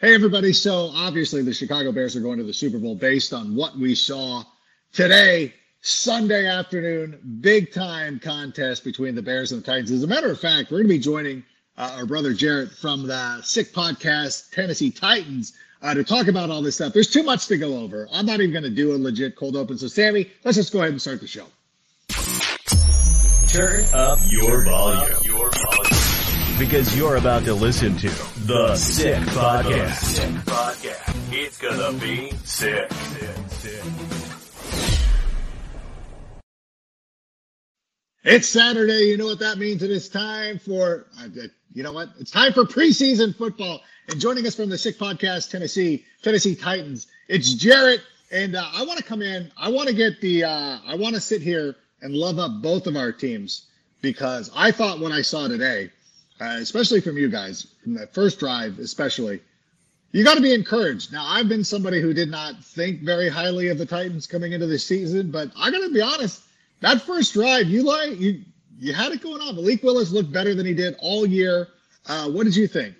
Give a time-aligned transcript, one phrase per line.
[0.00, 0.52] Hey, everybody.
[0.52, 3.96] So, obviously, the Chicago Bears are going to the Super Bowl based on what we
[3.96, 4.44] saw
[4.92, 9.90] today, Sunday afternoon, big time contest between the Bears and the Titans.
[9.90, 11.42] As a matter of fact, we're going to be joining
[11.76, 16.62] uh, our brother Jarett from the Sick Podcast, Tennessee Titans, uh, to talk about all
[16.62, 16.92] this stuff.
[16.92, 18.08] There's too much to go over.
[18.12, 19.78] I'm not even going to do a legit cold open.
[19.78, 21.46] So, Sammy, let's just go ahead and start the show.
[23.48, 25.24] Turn up your volume.
[25.24, 25.87] Your volume
[26.58, 28.08] because you're about to listen to
[28.46, 29.94] the Sick Podcast.
[29.94, 31.32] Sick Podcast.
[31.32, 32.90] It's gonna be sick.
[38.24, 39.04] It's Saturday.
[39.04, 39.82] You know what that means.
[39.84, 41.28] It is time for, uh,
[41.72, 42.10] you know what?
[42.18, 43.80] It's time for preseason football.
[44.08, 48.00] And joining us from the Sick Podcast, Tennessee, Tennessee Titans, it's Jarett.
[48.32, 49.50] And uh, I want to come in.
[49.56, 52.86] I want to get the, uh, I want to sit here and love up both
[52.86, 53.66] of our teams
[54.02, 55.90] because I thought when I saw today
[56.40, 59.40] uh, especially from you guys, from that first drive, especially.
[60.12, 61.12] You got to be encouraged.
[61.12, 64.66] Now, I've been somebody who did not think very highly of the Titans coming into
[64.66, 66.42] the season, but I got to be honest.
[66.80, 68.42] That first drive, you like you
[68.78, 69.56] you had it going on.
[69.56, 71.68] Malik Willis looked better than he did all year.
[72.06, 72.94] Uh, what did you think?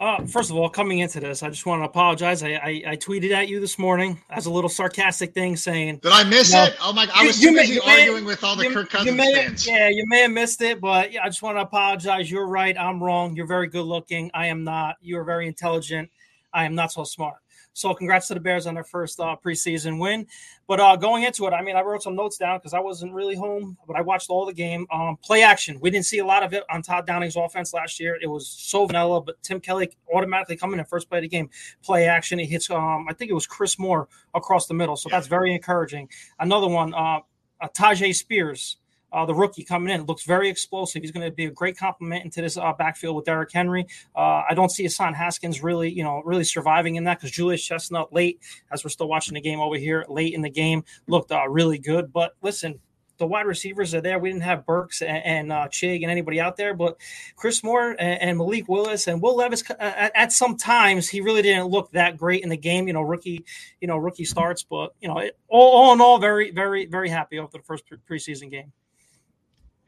[0.00, 2.42] Uh, first of all, coming into this, I just want to apologize.
[2.42, 6.10] I, I, I, tweeted at you this morning as a little sarcastic thing saying, "Did
[6.10, 6.74] I miss it?
[6.80, 7.06] Oh my!
[7.14, 9.66] I was you, too busy arguing with all the you, Kirk Cousins may, fans.
[9.66, 12.30] Yeah, you may have missed it, but yeah, I just want to apologize.
[12.30, 12.74] You're right.
[12.78, 13.36] I'm wrong.
[13.36, 14.30] You're very good looking.
[14.32, 14.96] I am not.
[15.02, 16.08] You are very intelligent.
[16.50, 17.36] I am not so smart.
[17.72, 20.26] So congrats to the Bears on their first uh, preseason win.
[20.66, 23.14] But uh, going into it, I mean, I wrote some notes down because I wasn't
[23.14, 24.86] really home, but I watched all the game.
[24.92, 28.00] Um, play action, we didn't see a lot of it on Todd Downing's offense last
[28.00, 28.18] year.
[28.20, 31.50] It was so vanilla, but Tim Kelly automatically coming in first play of the game.
[31.82, 32.70] Play action, he hits.
[32.70, 36.08] Um, I think it was Chris Moore across the middle, so that's very encouraging.
[36.38, 37.20] Another one, uh,
[37.60, 38.76] uh Tyjae Spears
[39.12, 40.04] uh, the rookie coming in.
[40.04, 41.02] Looks very explosive.
[41.02, 43.86] He's going to be a great complement into this uh, backfield with Derrick Henry.
[44.14, 47.64] Uh, I don't see Hassan Haskins really, you know, really surviving in that because Julius
[47.64, 48.40] Chestnut late,
[48.72, 51.78] as we're still watching the game over here, late in the game, looked uh, really
[51.78, 52.12] good.
[52.12, 52.80] But listen,
[53.20, 54.18] the wide receivers are there.
[54.18, 56.96] We didn't have Burks and, and uh, Chig and anybody out there, but
[57.36, 59.62] Chris Moore and, and Malik Willis and Will Levis.
[59.70, 62.88] Uh, at, at, some times, he really didn't look that great in the game.
[62.88, 63.44] You know, rookie,
[63.80, 67.08] you know, rookie starts, but you know, it, all, all in all, very, very, very
[67.08, 68.72] happy after the first preseason game.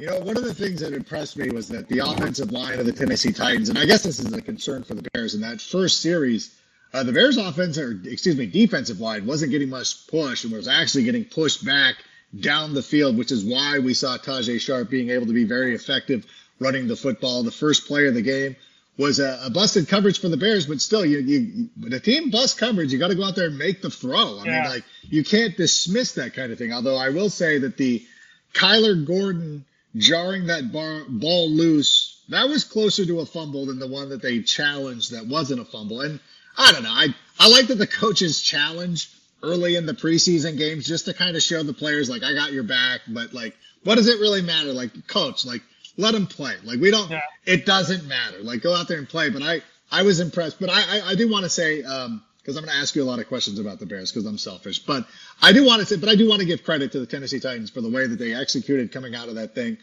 [0.02, 2.86] You know, one of the things that impressed me was that the offensive line of
[2.86, 5.60] the Tennessee Titans, and I guess this is a concern for the Bears in that
[5.60, 6.52] first series,
[6.92, 10.66] uh, the Bears' offense, or excuse me, defensive line wasn't getting much push and was
[10.66, 11.94] actually getting pushed back
[12.40, 15.72] down the field, which is why we saw Tajay Sharp being able to be very
[15.72, 16.26] effective
[16.58, 17.44] running the football.
[17.44, 18.56] The first play of the game
[18.98, 22.30] was a, a busted coverage for the Bears, but still, you, you when a team
[22.30, 24.40] busts coverage, you got to go out there and make the throw.
[24.40, 24.62] I yeah.
[24.62, 26.72] mean, like you can't dismiss that kind of thing.
[26.72, 28.04] Although I will say that the
[28.52, 29.64] Kyler Gordon
[29.97, 34.22] jarring that bar, ball loose, that was closer to a fumble than the one that
[34.22, 36.00] they challenged that wasn't a fumble.
[36.00, 36.20] And
[36.56, 36.91] I don't know.
[36.92, 37.08] I,
[37.38, 39.10] I like that the coaches challenge
[39.42, 42.52] early in the preseason games just to kind of show the players, like, I got
[42.52, 43.00] your back.
[43.08, 44.72] But, like, what does it really matter?
[44.72, 45.62] Like, coach, like,
[45.97, 46.54] let them play.
[46.64, 47.20] Like, we don't, yeah.
[47.44, 48.38] it doesn't matter.
[48.38, 49.31] Like, go out there and play.
[49.31, 50.60] But I, I was impressed.
[50.60, 53.03] But I, I, I do want to say, um, because I'm going to ask you
[53.03, 54.80] a lot of questions about the Bears because I'm selfish.
[54.80, 55.06] But
[55.41, 57.38] I do want to say, but I do want to give credit to the Tennessee
[57.38, 59.78] Titans for the way that they executed coming out of that thing.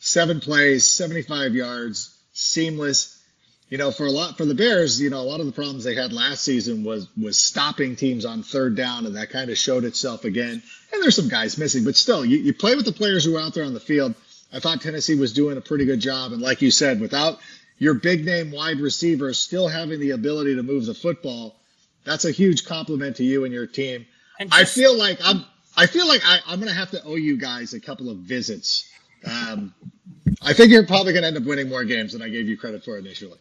[0.00, 3.20] Seven plays, 75 yards, seamless.
[3.70, 5.84] You know, for a lot for the Bears, you know, a lot of the problems
[5.84, 9.56] they had last season was was stopping teams on third down, and that kind of
[9.56, 10.62] showed itself again.
[10.92, 13.40] And there's some guys missing, but still, you, you play with the players who are
[13.40, 14.14] out there on the field.
[14.52, 17.38] I thought Tennessee was doing a pretty good job, and like you said, without
[17.78, 21.56] your big name wide receivers still having the ability to move the football
[22.04, 24.06] that's a huge compliment to you and your team.
[24.38, 25.44] And just, I feel like I'm.
[25.76, 28.18] I feel like I, am going to have to owe you guys a couple of
[28.18, 28.88] visits.
[29.26, 29.74] Um,
[30.40, 32.56] I think you're probably going to end up winning more games than I gave you
[32.56, 33.38] credit for initially.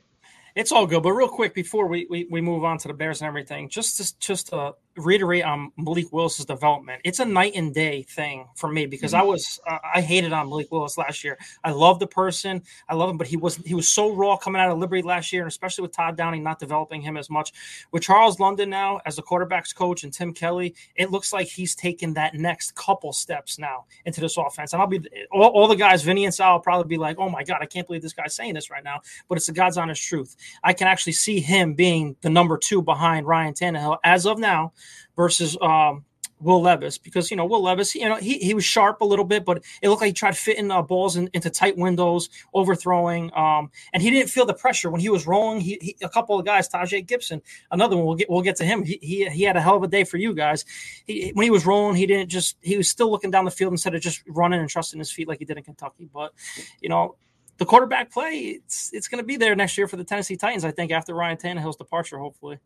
[0.55, 3.21] It's all good, but real quick before we, we, we move on to the Bears
[3.21, 7.01] and everything, just to, just to reiterate on Malik Willis's development.
[7.03, 9.21] It's a night and day thing for me because mm-hmm.
[9.21, 11.37] I was uh, I hated on Malik Willis last year.
[11.63, 14.61] I love the person, I love him, but he was he was so raw coming
[14.61, 17.53] out of Liberty last year, and especially with Todd Downing not developing him as much.
[17.91, 21.75] With Charles London now as the quarterbacks coach and Tim Kelly, it looks like he's
[21.75, 24.73] taken that next couple steps now into this offense.
[24.73, 25.01] And I'll be
[25.31, 27.65] all, all the guys, Vinny and Sal, will probably be like, "Oh my god, I
[27.65, 30.35] can't believe this guy's saying this right now," but it's the God's honest truth.
[30.63, 34.71] I can actually see him being the number two behind Ryan Tannehill as of now
[35.15, 36.05] versus um,
[36.43, 39.25] Will Levis because you know Will Levis, you know he, he was sharp a little
[39.25, 43.31] bit, but it looked like he tried fitting uh, balls in, into tight windows, overthrowing,
[43.35, 45.61] um, and he didn't feel the pressure when he was rolling.
[45.61, 47.41] He, he, a couple of guys, Tajay Gipson,
[47.71, 48.05] another one.
[48.05, 48.83] We'll get we'll get to him.
[48.83, 50.65] He, he, he had a hell of a day for you guys.
[51.07, 53.71] He, when he was rolling, he didn't just he was still looking down the field
[53.71, 56.09] instead of just running and trusting his feet like he did in Kentucky.
[56.13, 56.33] But
[56.81, 57.15] you know
[57.57, 60.65] the quarterback play, it's it's going to be there next year for the Tennessee Titans.
[60.65, 62.59] I think after Ryan Tannehill's departure, hopefully.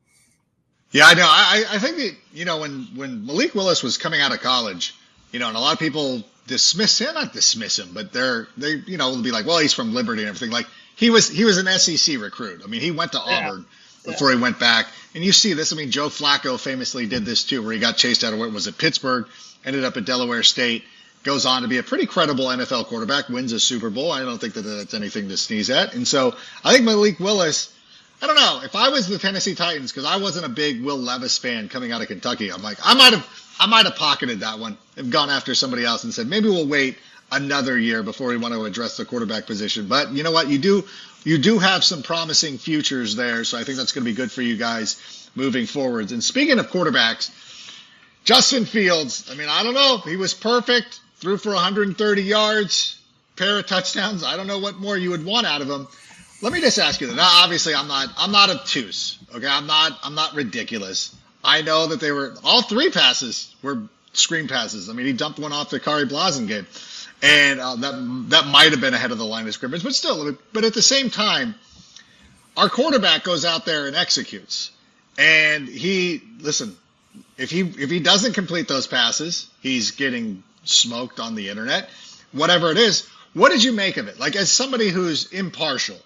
[0.92, 1.28] Yeah, I know.
[1.28, 4.96] I, I think that you know when when Malik Willis was coming out of college,
[5.32, 8.76] you know, and a lot of people dismiss him, not dismiss him, but they're they
[8.86, 10.52] you know will be like, well, he's from Liberty and everything.
[10.52, 12.62] Like he was he was an SEC recruit.
[12.64, 14.12] I mean, he went to Auburn yeah.
[14.12, 14.38] before yeah.
[14.38, 15.74] he went back, and you see this.
[15.74, 18.52] I mean, Joe Flacco famously did this too, where he got chased out of what
[18.52, 19.28] was it, Pittsburgh,
[19.66, 20.84] ended up at Delaware State
[21.28, 24.12] goes on to be a pretty credible NFL quarterback, wins a Super Bowl.
[24.12, 25.94] I don't think that that's anything to sneeze at.
[25.94, 27.74] And so I think Malik Willis,
[28.22, 30.98] I don't know, if I was the Tennessee Titans, because I wasn't a big Will
[30.98, 33.28] Levis fan coming out of Kentucky, I'm like, I might have
[33.60, 36.68] I might have pocketed that one, and gone after somebody else and said, maybe we'll
[36.68, 36.98] wait
[37.32, 39.88] another year before we want to address the quarterback position.
[39.88, 40.48] But you know what?
[40.48, 40.86] You do
[41.24, 44.32] you do have some promising futures there, so I think that's going to be good
[44.32, 46.12] for you guys moving forwards.
[46.12, 47.32] And speaking of quarterbacks,
[48.24, 49.98] Justin Fields, I mean, I don't know.
[49.98, 53.00] He was perfect threw for 130 yards,
[53.36, 54.24] pair of touchdowns.
[54.24, 55.88] I don't know what more you would want out of him.
[56.42, 57.16] Let me just ask you that.
[57.16, 59.18] Now, obviously, I'm not I'm not obtuse.
[59.34, 61.16] Okay, I'm not I'm not ridiculous.
[61.44, 64.90] I know that they were all three passes were screen passes.
[64.90, 66.66] I mean, he dumped one off the Khari Blasingame,
[67.24, 70.38] and uh, that that might have been ahead of the line of scrimmage, but still.
[70.54, 71.56] But at the same time,
[72.56, 74.72] our quarterback goes out there and executes,
[75.18, 76.76] and he listen.
[77.38, 81.90] If he if he doesn't complete those passes, he's getting smoked on the internet,
[82.32, 83.08] whatever it is.
[83.34, 84.20] What did you make of it?
[84.20, 85.98] Like, as somebody who's impartial,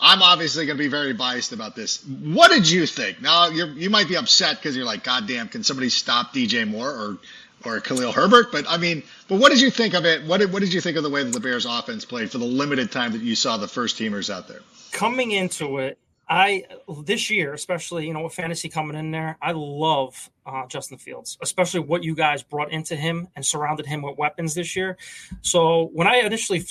[0.00, 2.02] I'm obviously going to be very biased about this.
[2.04, 3.20] What did you think?
[3.20, 6.66] Now, you you might be upset because you're like, God damn, can somebody stop DJ
[6.66, 7.18] Moore or
[7.64, 8.50] or Khalil Herbert?
[8.50, 10.24] But I mean, but what did you think of it?
[10.24, 12.38] What did, what did you think of the way that the Bears offense played for
[12.38, 14.60] the limited time that you saw the first teamers out there?
[14.92, 15.98] Coming into it,
[16.30, 16.64] I
[17.04, 21.36] this year, especially you know with fantasy coming in there, I love uh, Justin Fields,
[21.42, 24.96] especially what you guys brought into him and surrounded him with weapons this year.
[25.42, 26.64] So when I initially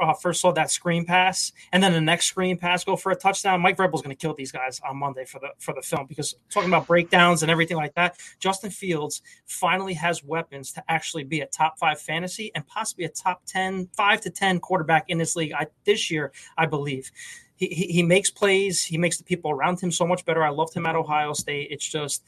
[0.00, 3.16] uh, first saw that screen pass and then the next screen pass go for a
[3.16, 6.06] touchdown, Mike Vrabel's going to kill these guys on Monday for the for the film
[6.06, 11.24] because talking about breakdowns and everything like that, Justin Fields finally has weapons to actually
[11.24, 15.18] be a top five fantasy and possibly a top 10, five to ten quarterback in
[15.18, 17.10] this league I, this year, I believe
[17.56, 18.84] he, he, makes plays.
[18.84, 20.44] He makes the people around him so much better.
[20.44, 21.68] I loved him at Ohio State.
[21.70, 22.22] It's just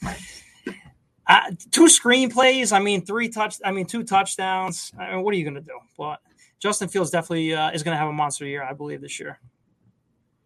[1.27, 1.41] uh,
[1.71, 2.73] two screenplays.
[2.73, 3.57] I mean, three touch.
[3.63, 4.91] I mean, two touchdowns.
[4.99, 5.79] I mean, what are you going to do?
[5.97, 6.19] But
[6.59, 9.39] Justin Fields definitely uh, is going to have a monster year, I believe, this year.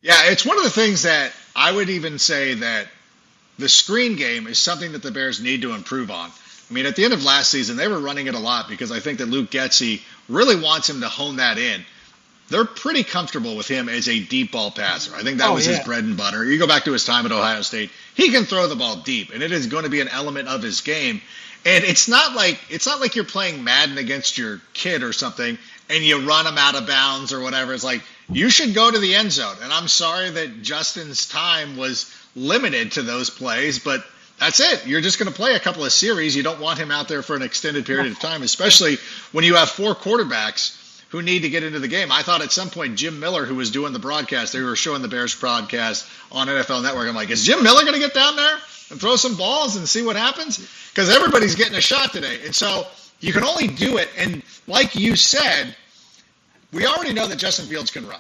[0.02, 2.88] Yeah, it's one of the things that I would even say that
[3.58, 6.30] the screen game is something that the Bears need to improve on.
[6.70, 8.92] I mean, at the end of last season, they were running it a lot because
[8.92, 11.86] I think that Luke Getsy really wants him to hone that in
[12.50, 15.16] they're pretty comfortable with him as a deep ball passer.
[15.16, 15.78] I think that oh, was yeah.
[15.78, 16.44] his bread and butter.
[16.44, 19.34] You go back to his time at Ohio State, he can throw the ball deep,
[19.34, 21.22] and it is going to be an element of his game.
[21.66, 25.58] And it's not like it's not like you're playing Madden against your kid or something,
[25.90, 27.74] and you run him out of bounds or whatever.
[27.74, 29.56] It's like you should go to the end zone.
[29.62, 34.04] And I'm sorry that Justin's time was limited to those plays, but
[34.40, 34.86] that's it.
[34.86, 36.36] You're just going to play a couple of series.
[36.36, 38.98] You don't want him out there for an extended period of time, especially
[39.32, 40.78] when you have four quarterbacks
[41.14, 42.12] who need to get into the game.
[42.12, 45.04] I thought at some point Jim Miller, who was doing the broadcast, they were showing
[45.04, 47.08] the Bears broadcast on NFL Network.
[47.08, 48.58] I'm like, is Jim Miller going to get down there
[48.90, 50.58] and throw some balls and see what happens?
[50.90, 52.40] Because everybody's getting a shot today.
[52.46, 52.88] And so
[53.20, 54.10] you can only do it.
[54.18, 55.76] And like you said,
[56.72, 58.20] we already know that Justin Fields can run.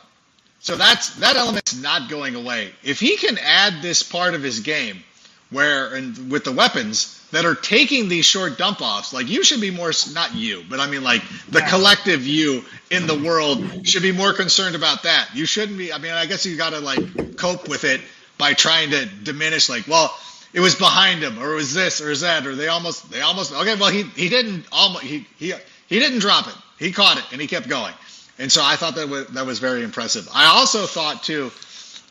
[0.59, 2.73] So that's that element's not going away.
[2.83, 5.03] If he can add this part of his game
[5.53, 9.61] where and with the weapons that are taking these short dump offs like you should
[9.61, 14.03] be more not you but i mean like the collective you in the world should
[14.03, 15.29] be more concerned about that.
[15.33, 18.01] You shouldn't be i mean i guess you got to like cope with it
[18.37, 20.15] by trying to diminish like well
[20.53, 23.21] it was behind him or it was this or is that or they almost they
[23.21, 25.53] almost okay well he he didn't almost he he
[25.87, 26.55] he didn't drop it.
[26.79, 27.93] He caught it and he kept going.
[28.39, 30.27] And so i thought that was that was very impressive.
[30.33, 31.51] I also thought too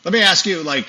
[0.05, 0.87] let me ask you like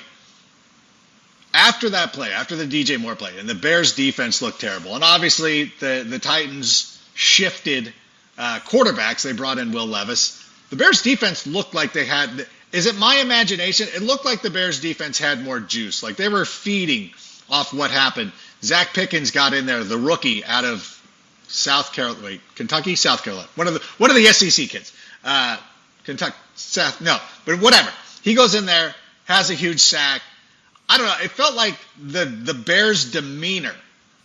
[1.54, 5.04] after that play, after the DJ Moore play, and the Bears defense looked terrible, and
[5.04, 7.94] obviously the the Titans shifted
[8.38, 9.24] uh, quarterbacks.
[9.24, 10.40] They brought in Will Levis.
[10.70, 12.48] The Bears defense looked like they had.
[12.72, 13.88] Is it my imagination?
[13.94, 16.02] It looked like the Bears defense had more juice.
[16.02, 17.12] Like they were feeding
[17.50, 18.32] off what happened.
[18.62, 20.90] Zacch Pickens got in there, the rookie out of
[21.48, 24.92] South Carolina, wait, Kentucky, South Carolina, one of the one of the SEC kids.
[25.24, 25.58] Uh,
[26.04, 27.92] Kentucky, South, no, but whatever.
[28.24, 28.96] He goes in there,
[29.26, 30.22] has a huge sack,
[30.90, 31.16] I don't know.
[31.24, 33.74] It felt like the the Bears' demeanor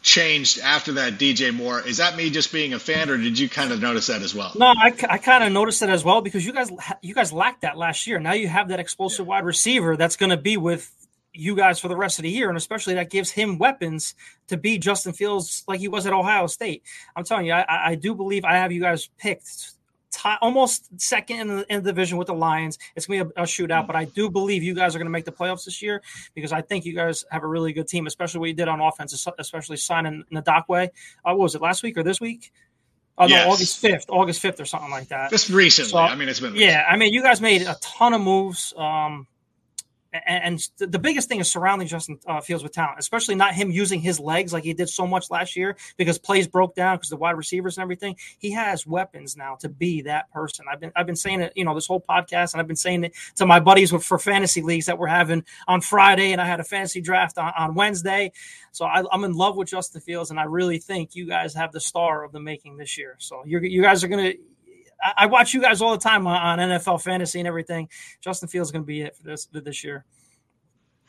[0.02, 1.80] changed after that DJ Moore.
[1.80, 4.34] Is that me just being a fan, or did you kind of notice that as
[4.34, 4.52] well?
[4.56, 6.70] No, I, I kind of noticed it as well because you guys
[7.02, 8.18] you guys lacked that last year.
[8.18, 9.30] Now you have that explosive yeah.
[9.30, 10.92] wide receiver that's going to be with
[11.32, 14.14] you guys for the rest of the year, and especially that gives him weapons
[14.48, 16.82] to be Justin Fields like he was at Ohio State.
[17.14, 19.72] I'm telling you, I, I do believe I have you guys picked
[20.10, 22.78] tie, almost second in the, in the, division with the Lions.
[22.96, 25.06] It's going to be a, a, shootout, but I do believe you guys are going
[25.06, 26.02] to make the playoffs this year
[26.34, 28.80] because I think you guys have a really good team, especially what you did on
[28.80, 30.86] offense, especially signing Ngakoue.
[30.86, 30.88] Uh,
[31.24, 32.52] what was it last week or this week?
[33.20, 33.46] Oh yes.
[33.46, 35.30] no, August fifth, August fifth, or something like that.
[35.30, 35.90] Just recently.
[35.90, 36.52] So, I mean, it's been.
[36.52, 36.70] Recent.
[36.70, 38.72] Yeah, I mean, you guys made a ton of moves.
[38.76, 39.26] Um,
[40.12, 44.00] and, the biggest thing is surrounding Justin uh, Fields with talent, especially not him using
[44.00, 47.16] his legs like he did so much last year because plays broke down because the
[47.16, 48.16] wide receivers and everything.
[48.38, 50.64] He has weapons now to be that person.
[50.70, 53.04] I've been I've been saying it, you know, this whole podcast, and I've been saying
[53.04, 56.46] it to my buddies with, for fantasy leagues that we're having on Friday, and I
[56.46, 58.32] had a fantasy draft on, on Wednesday.
[58.72, 61.72] So I, am in love with Justin Fields, and I really think you guys have
[61.72, 63.16] the star of the making this year.
[63.18, 64.32] So you you guys are gonna
[65.16, 67.88] I watch you guys all the time on NFL fantasy and everything.
[68.20, 70.04] Justin Fields is going to be it for this for this year.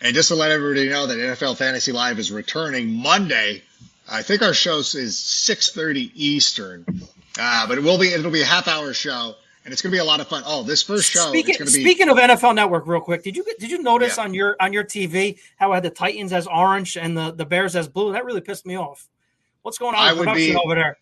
[0.02, 3.62] And just to let everybody know that NFL Fantasy Live is returning Monday.
[4.10, 6.86] I think our show is 6:30 Eastern,
[7.38, 9.96] uh, but it will be it'll be a half hour show, and it's going to
[9.96, 10.44] be a lot of fun.
[10.46, 11.28] Oh, this first show.
[11.28, 14.24] Speaking, be, speaking of NFL Network, real quick, did you did you notice yeah.
[14.24, 17.46] on your on your TV how I had the Titans as orange and the the
[17.46, 18.14] Bears as blue?
[18.14, 19.08] That really pissed me off.
[19.62, 20.98] What's going on with production be, over there?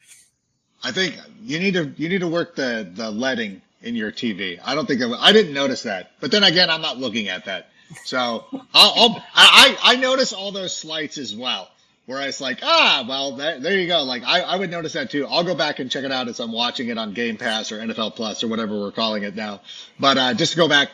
[0.83, 4.59] I think you need to you need to work the the leading in your TV.
[4.63, 7.45] I don't think I, I didn't notice that, but then again, I'm not looking at
[7.45, 7.69] that.
[8.05, 11.69] So I'll, I'll I I notice all those slights as well.
[12.05, 14.03] Where it's like, ah, well, there, there you go.
[14.03, 15.27] Like I, I would notice that too.
[15.27, 17.79] I'll go back and check it out as I'm watching it on Game Pass or
[17.79, 19.59] NFL Plus or whatever we're calling it now.
[19.99, 20.89] But uh, just to go back,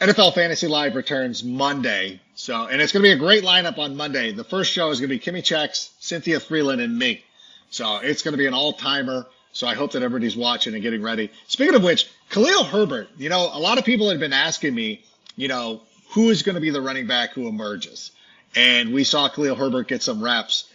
[0.00, 2.20] NFL Fantasy Live returns Monday.
[2.34, 4.32] So, and it's going to be a great lineup on Monday.
[4.32, 7.22] The first show is going to be Kimmy Checks, Cynthia Frelund, and me.
[7.70, 9.26] So it's going to be an all timer.
[9.52, 11.30] So I hope that everybody's watching and getting ready.
[11.48, 15.02] Speaking of which, Khalil Herbert, you know, a lot of people have been asking me,
[15.36, 18.12] you know, who is going to be the running back who emerges?
[18.54, 20.68] And we saw Khalil Herbert get some reps.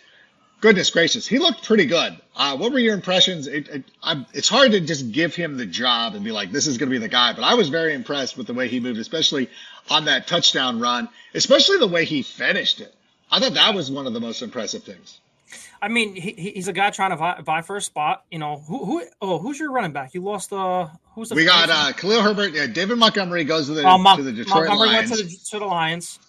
[0.61, 2.17] Goodness gracious, he looked pretty good.
[2.35, 3.45] Uh, what were your impressions?
[3.45, 3.83] It, it,
[4.33, 6.95] it's hard to just give him the job and be like, this is going to
[6.95, 7.33] be the guy.
[7.33, 9.49] But I was very impressed with the way he moved, especially
[9.89, 12.93] on that touchdown run, especially the way he finished it.
[13.29, 15.19] I thought that was one of the most impressive things.
[15.81, 18.25] I mean, he, he's a guy trying to vie, vie, for a spot.
[18.31, 19.03] You know, who, who?
[19.21, 20.13] Oh, who's your running back?
[20.13, 20.57] You lost the.
[20.57, 21.35] Uh, who's the?
[21.35, 22.53] We got uh, Khalil Herbert.
[22.53, 25.11] Yeah, David Montgomery goes to the, uh, Mon- to the Detroit Montgomery Lions.
[25.11, 26.19] went to the, to the Lions.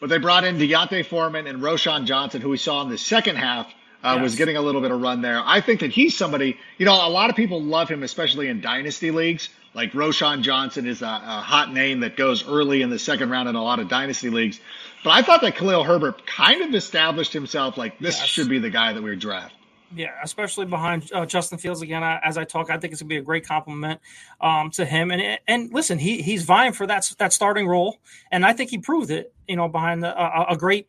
[0.00, 3.36] But they brought in D'Onta Foreman and Roschon Johnson, who we saw in the second
[3.36, 3.66] half.
[4.00, 4.22] Uh, yes.
[4.22, 5.42] was getting a little bit of run there.
[5.44, 8.60] I think that he's somebody, you know, a lot of people love him, especially in
[8.60, 9.48] dynasty leagues.
[9.74, 13.48] Like Roschon Johnson is a, a, hot name that goes early in the second round
[13.48, 14.60] in a lot of dynasty leagues.
[15.04, 18.26] But I thought that Khalil Herbert kind of established himself like this yes.
[18.26, 19.54] should be the guy that we draft.
[19.94, 22.02] Yeah, especially behind uh, Justin Fields again.
[22.02, 24.00] as I talk, I think it's gonna be a great compliment
[24.40, 25.10] um, to him.
[25.10, 27.96] And and listen, he he's vying for that that starting role,
[28.30, 29.32] and I think he proved it.
[29.46, 30.88] You know, behind the, uh, a great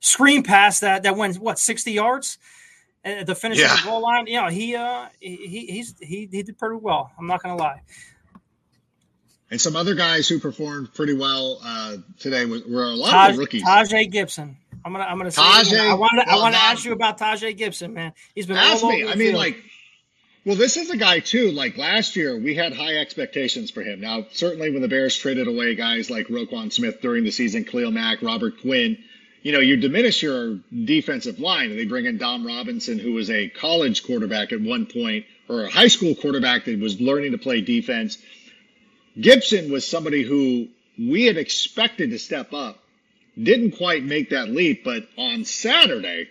[0.00, 2.38] screen pass that that went what sixty yards,
[3.04, 3.74] uh, the finish yeah.
[3.74, 4.26] of the goal line.
[4.26, 7.12] Yeah, he uh he he's he he did pretty well.
[7.16, 7.82] I'm not gonna lie.
[9.50, 13.32] And some other guys who performed pretty well uh, today were, were a lot Taj,
[13.32, 13.64] of rookies.
[13.64, 14.54] Tajay Gipson.
[14.84, 16.92] I'm gonna I'm gonna say Tajay, I want to well, I want to ask you
[16.92, 18.12] about Tajay Gipson, man.
[18.34, 19.06] He's been ask me.
[19.08, 19.62] I mean, like,
[20.46, 21.50] well, this is a guy too.
[21.50, 24.00] Like last year, we had high expectations for him.
[24.00, 27.90] Now, certainly when the Bears traded away guys like Roquan Smith during the season, Khalil
[27.90, 28.96] Mack, Robert Quinn,
[29.42, 33.30] you know, you diminish your defensive line, and they bring in Dom Robinson, who was
[33.30, 37.38] a college quarterback at one point, or a high school quarterback that was learning to
[37.38, 38.16] play defense
[39.20, 42.78] Gipson was somebody who we had expected to step up,
[43.40, 46.28] didn't quite make that leap, but on Saturday,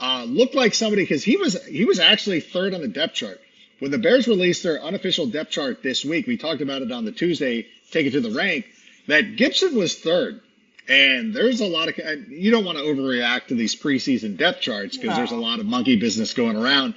[0.00, 3.40] uh, looked like somebody because he was he was actually third on the depth chart.
[3.78, 7.04] When the Bears released their unofficial depth chart this week, we talked about it on
[7.04, 8.66] the Tuesday, take it to the rank,
[9.06, 10.40] that Gipson was third.
[10.88, 14.96] And there's a lot of you don't want to overreact to these preseason depth charts
[14.96, 15.16] because no.
[15.16, 16.94] there's a lot of monkey business going around,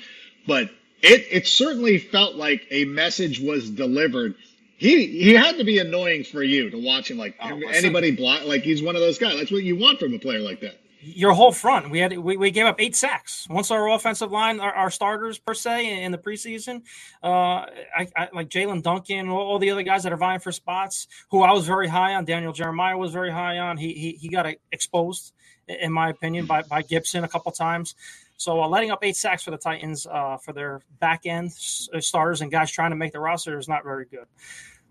[0.48, 0.70] but
[1.02, 4.36] it it certainly felt like a message was delivered
[4.84, 8.46] he he had to be annoying for you to watch him like oh, anybody block
[8.46, 9.38] like he's one of those guys.
[9.38, 10.80] That's what you want from a player like that.
[11.00, 13.48] Your whole front, we had we, we gave up eight sacks.
[13.50, 16.82] Once our offensive line, our, our starters per se in the preseason,
[17.24, 20.52] uh, I, I like Jaelyn Duncan, all, all, the other guys that are vying for
[20.52, 22.26] spots, who I was very high on.
[22.26, 23.78] Daniel Jeremiah was very high on.
[23.78, 25.34] He he, he got exposed,
[25.68, 27.96] in my opinion, by by Gipson a couple times.
[28.36, 32.42] So uh, letting up eight sacks for the Titans uh, for their back end starters
[32.42, 34.26] and guys trying to make the roster is not very good.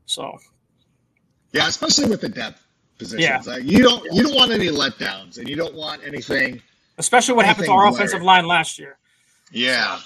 [0.06, 0.38] So,
[1.52, 2.64] yeah, especially with the depth
[2.98, 3.56] positions, yeah.
[3.58, 6.60] you don't you don't want any letdowns, and you don't want anything.
[6.98, 8.98] Especially what happened to our offensive line last year.
[9.50, 9.98] Yeah.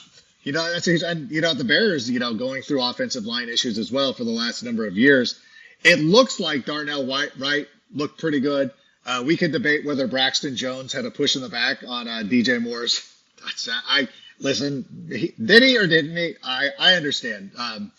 [0.43, 3.79] You know, that's and you know the Bears, you know, going through offensive line issues
[3.79, 5.41] as well for the last number of years.
[5.83, 8.71] It looks like Darnell Wright right looked pretty good.
[9.05, 12.23] Uh, we could debate whether Braxton Jones had a push in the back on uh,
[12.25, 13.13] DJ Moore's.
[13.45, 16.37] That's I listen, he, did he or didn't he?
[16.45, 17.93] I, I understand um,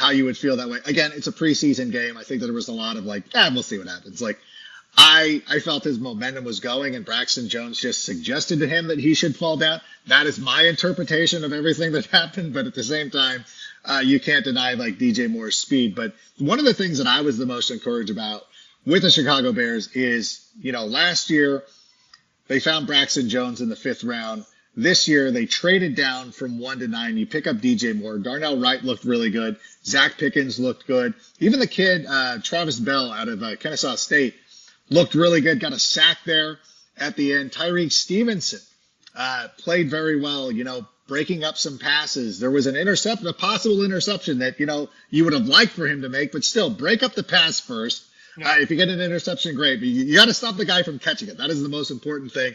[0.00, 0.78] how you would feel that way.
[0.86, 2.16] Again, it's a preseason game.
[2.16, 4.22] I think that there was a lot of like, yeah, we'll see what happens.
[4.22, 4.38] Like,
[4.96, 8.98] I I felt his momentum was going, and Braxton Jones just suggested to him that
[8.98, 9.82] he should fall down.
[10.06, 12.54] That is my interpretation of everything that happened.
[12.54, 13.44] But at the same time,
[13.84, 15.94] uh, you can't deny like DJ Moore's speed.
[15.94, 18.46] But one of the things that I was the most encouraged about
[18.86, 21.62] with the Chicago Bears is, you know, last year
[22.48, 24.46] they found Braxton Jones in the fifth round.
[24.80, 27.18] This year they traded down from one to nine.
[27.18, 28.18] You pick up DJ Moore.
[28.18, 29.56] Darnell Wright looked really good.
[29.84, 31.12] Zacch Pickens looked good.
[31.38, 34.36] Even the kid uh, Travis Bell out of uh, Kennesaw State
[34.88, 35.60] looked really good.
[35.60, 36.58] Got a sack there
[36.96, 37.52] at the end.
[37.52, 38.60] Tyrique Stevenson
[39.14, 40.50] uh, played very well.
[40.50, 42.40] You know, breaking up some passes.
[42.40, 45.86] There was an interception, a possible interception that you know you would have liked for
[45.86, 48.04] him to make, but still break up the pass first.
[48.42, 50.82] Uh, if you get an interception, great, but you, you got to stop the guy
[50.82, 51.36] from catching it.
[51.36, 52.54] That is the most important thing.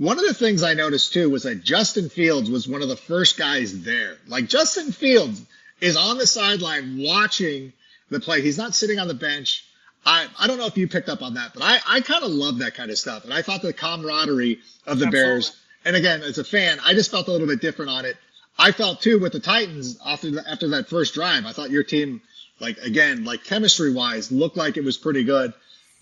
[0.00, 2.96] One of the things I noticed too was that Justin Fields was one of the
[2.96, 4.16] first guys there.
[4.26, 5.44] Like Justin Fields
[5.78, 7.74] is on the sideline watching
[8.08, 8.40] the play.
[8.40, 9.62] He's not sitting on the bench.
[10.06, 12.30] I, I don't know if you picked up on that, but I, I kind of
[12.30, 13.24] love that kind of stuff.
[13.24, 15.10] And I thought the camaraderie of the Absolutely.
[15.10, 18.16] Bears, and again, as a fan, I just felt a little bit different on it.
[18.58, 21.44] I felt too with the Titans after the, after that first drive.
[21.44, 22.22] I thought your team,
[22.58, 25.52] like again, like chemistry wise, looked like it was pretty good.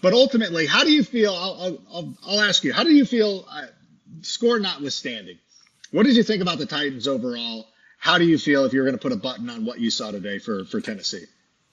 [0.01, 1.35] But ultimately, how do you feel?
[1.35, 3.45] I'll, I'll, I'll ask you, how do you feel?
[3.51, 3.63] Uh,
[4.23, 5.39] Score notwithstanding,
[5.91, 7.67] what did you think about the Titans overall?
[7.99, 10.11] How do you feel if you're going to put a button on what you saw
[10.11, 11.25] today for, for Tennessee?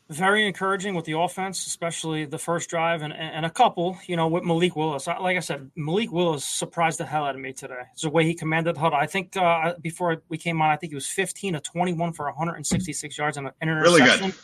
[0.07, 4.27] Very encouraging with the offense, especially the first drive and, and a couple, you know,
[4.27, 5.07] with Malik Willis.
[5.07, 7.81] Like I said, Malik Willis surprised the hell out of me today.
[7.93, 8.99] It's the way he commanded the huddle.
[8.99, 12.25] I think uh, before we came on, I think he was 15 to 21 for
[12.25, 14.05] 166 yards and an interception.
[14.05, 14.35] Really good.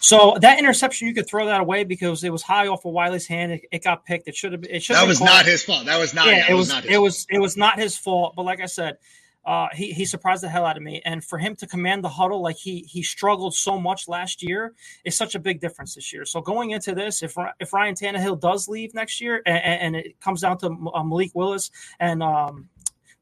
[0.00, 3.26] So that interception, you could throw that away because it was high off of Wiley's
[3.26, 3.52] hand.
[3.52, 4.28] It, it got picked.
[4.28, 4.60] It should have.
[4.62, 4.96] Been it should.
[4.96, 5.08] Have been.
[5.08, 5.30] That was called.
[5.30, 5.86] not his fault.
[5.86, 6.26] That was not.
[6.26, 6.72] Yeah, it was.
[6.72, 7.26] was it was.
[7.30, 8.34] It was not his fault.
[8.36, 8.98] But like I said,
[9.44, 11.00] uh, he he surprised the hell out of me.
[11.04, 14.74] And for him to command the huddle like he he struggled so much last year
[15.04, 16.24] is such a big difference this year.
[16.24, 20.20] So going into this, if if Ryan Tannehill does leave next year, and, and it
[20.20, 22.68] comes down to uh, Malik Willis and um,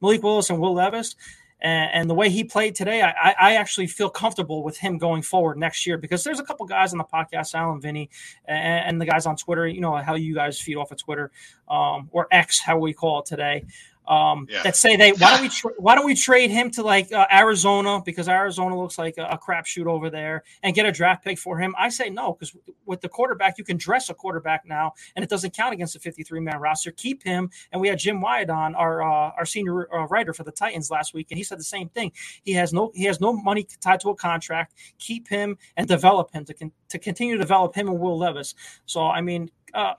[0.00, 1.16] Malik Willis and Will Levis
[1.60, 5.58] and, the way he played today, I, I, actually feel comfortable with him going forward
[5.58, 8.10] next year because there's a couple guys on the podcast, Alan Vinny,
[8.44, 9.66] and, and the guys on Twitter.
[9.66, 11.30] You know how you guys feed off of Twitter
[11.68, 13.64] um, or X, how we call it today
[14.08, 14.62] um, yeah.
[14.62, 17.26] that say they why don't we tra- why don't we trade him to like uh,
[17.32, 21.38] Arizona because Arizona looks like a, a crapshoot over there and get a draft pick
[21.38, 21.74] for him?
[21.78, 25.28] I say no because with the quarterback you can dress a quarterback now and it
[25.28, 26.92] doesn't count against a 53 man roster.
[26.92, 30.44] Keep him and we had Jim Wyatt on our uh, our senior uh, writer for
[30.44, 32.12] the Titans last week and he said the same thing.
[32.42, 34.74] He has no he has no money tied to a contract.
[34.98, 38.54] Keep him and develop him to con- to continue to develop him and Will Levis.
[38.86, 39.94] So I mean uh,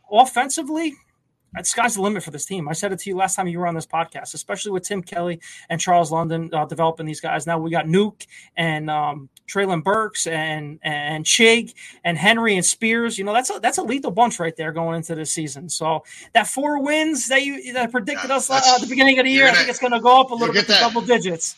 [1.53, 2.67] offensively sky's the limit for this team.
[2.67, 5.01] I said it to you last time you were on this podcast, especially with Tim
[5.01, 7.47] Kelly and Charles London uh, developing these guys.
[7.47, 13.17] Now we got Nuke and um, Treylon Burks and and Chig and Henry and Spears.
[13.17, 15.69] You know that's a that's a lethal bunch right there going into this season.
[15.69, 19.25] So that four wins that you that predicted yeah, us uh, at the beginning of
[19.25, 21.01] the year, gonna, I think it's going to go up a little bit to double
[21.01, 21.55] digits.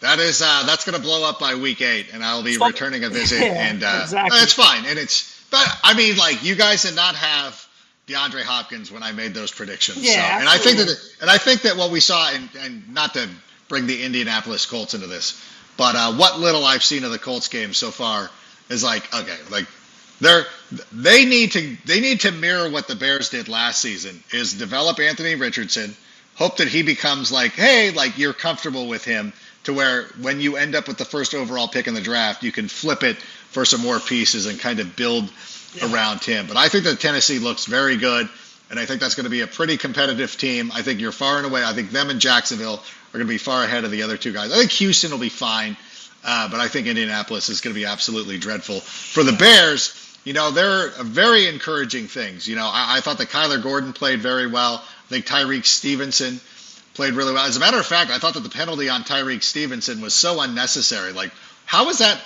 [0.00, 3.04] That is uh, that's going to blow up by week eight, and I'll be returning
[3.04, 4.38] a visit, yeah, and uh, exactly.
[4.40, 4.84] it's fine.
[4.86, 7.66] And it's but I mean, like you guys did not have
[8.06, 9.98] DeAndre Hopkins when I made those predictions.
[10.02, 10.88] Yeah, so, and I think that
[11.22, 13.28] and I think that what we saw and, and not to
[13.68, 15.42] bring the Indianapolis Colts into this,
[15.76, 18.30] but uh, what little I've seen of the Colts game so far
[18.68, 19.66] is like okay, like
[20.20, 20.44] they're
[20.92, 25.00] they need to they need to mirror what the Bears did last season is develop
[25.00, 25.96] Anthony Richardson,
[26.36, 29.32] hope that he becomes like hey like you're comfortable with him
[29.64, 32.52] to where when you end up with the first overall pick in the draft you
[32.52, 33.16] can flip it
[33.50, 35.30] for some more pieces and kind of build
[35.74, 35.92] yeah.
[35.92, 36.46] around him.
[36.46, 38.28] But I think that Tennessee looks very good,
[38.70, 40.70] and I think that's going to be a pretty competitive team.
[40.74, 41.64] I think you're far and away.
[41.64, 44.32] I think them and Jacksonville are going to be far ahead of the other two
[44.32, 44.52] guys.
[44.52, 45.76] I think Houston will be fine,
[46.24, 48.80] uh, but I think Indianapolis is going to be absolutely dreadful.
[48.80, 52.48] For the Bears, you know, they're very encouraging things.
[52.48, 54.82] You know, I, I thought that Kyler Gordon played very well.
[55.06, 56.40] I think Tyrique Stevenson
[56.94, 57.46] played really well.
[57.46, 60.40] As a matter of fact, I thought that the penalty on Tyrique Stevenson was so
[60.40, 61.12] unnecessary.
[61.12, 61.30] Like,
[61.64, 62.20] how was that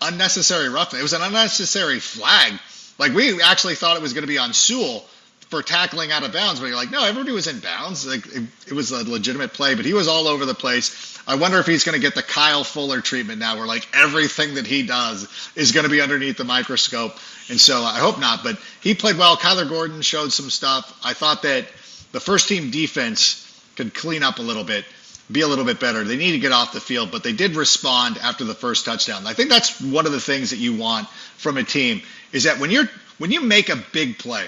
[0.00, 1.00] unnecessary roughness?
[1.00, 2.54] It was an unnecessary flag
[2.98, 5.04] like we actually thought it was going to be on Sewell
[5.48, 8.06] for tackling out of bounds, but you're like, no, everybody was in bounds.
[8.06, 11.18] Like it, it, was a legitimate play, but he was all over the place.
[11.26, 14.54] I wonder if he's going to get the Kyle Fuller treatment now, where like everything
[14.54, 17.14] that he does is going to be underneath the microscope.
[17.48, 19.36] And so I hope not, but he played well.
[19.36, 20.98] Kyler Gordon showed some stuff.
[21.02, 21.66] I thought that
[22.12, 23.44] the first team defense
[23.76, 24.84] could clean up a little bit,
[25.30, 26.04] be a little bit better.
[26.04, 29.26] They need to get off the field, but they did respond after the first touchdown.
[29.26, 32.58] I think that's one of the things that you want from a team is that
[32.58, 32.88] when you're
[33.18, 34.46] when you make a big play,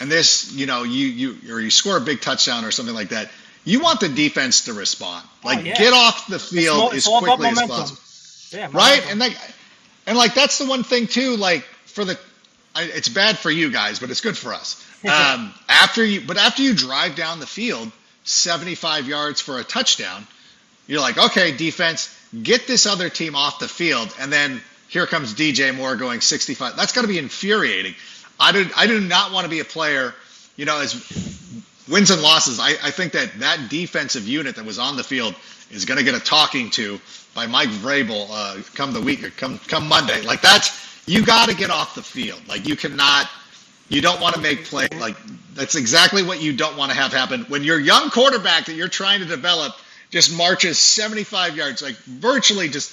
[0.00, 3.10] and this, you know, you you or you score a big touchdown or something like
[3.10, 3.30] that,
[3.64, 5.24] you want the defense to respond.
[5.44, 5.76] Oh, Like yeah.
[5.76, 8.00] get off the field it's as quickly as possible.
[8.50, 9.04] Yeah, Right?
[9.10, 9.36] And like
[10.06, 12.18] and like that's the one thing too, like for the
[12.74, 14.84] I, it's bad for you guys, but it's good for us.
[15.04, 17.92] Um, after you but after you drive down the field
[18.28, 20.26] 75 yards for a touchdown,
[20.86, 25.34] you're like, okay, defense, get this other team off the field, and then here comes
[25.34, 26.76] DJ Moore going 65.
[26.76, 27.94] That's got to be infuriating.
[28.40, 30.14] I do I do not want to be a player,
[30.56, 30.94] you know, as
[31.88, 32.60] wins and losses.
[32.60, 35.34] I, I think that that defensive unit that was on the field
[35.70, 37.00] is going to get a talking to
[37.34, 40.22] by Mike Vrabel uh, come the week or come come Monday.
[40.22, 42.40] Like that's you got to get off the field.
[42.48, 43.28] Like you cannot.
[43.88, 45.16] You don't want to make play like
[45.54, 48.88] that's exactly what you don't want to have happen when your young quarterback that you're
[48.88, 49.74] trying to develop
[50.10, 52.92] just marches 75 yards, like virtually just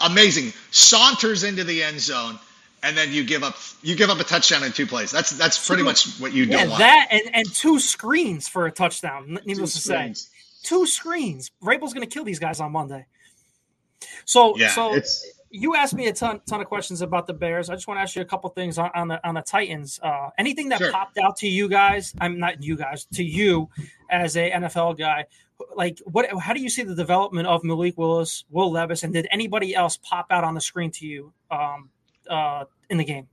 [0.00, 2.38] amazing, saunters into the end zone,
[2.82, 5.10] and then you give up you give up a touchdown in two plays.
[5.10, 6.78] That's that's pretty much what you don't want.
[6.80, 9.38] that and, and two screens for a touchdown.
[9.38, 10.22] Two Needless to screens.
[10.22, 10.28] say,
[10.62, 11.50] two screens.
[11.60, 13.06] Rabel's going to kill these guys on Monday.
[14.24, 17.70] So, Yeah, so it's you asked me a ton, ton of questions about the Bears.
[17.70, 20.00] I just want to ask you a couple things on, on the on the Titans.
[20.02, 20.90] Uh, anything that Sure.
[20.90, 22.14] popped out to you guys?
[22.20, 23.68] I'm not you guys to you
[24.10, 25.26] as a NFL guy.
[25.76, 26.26] Like, what?
[26.40, 29.96] How do you see the development of Malik Willis, Will Levis, and did anybody else
[29.96, 31.90] pop out on the screen to you um,
[32.28, 33.28] uh, in the game?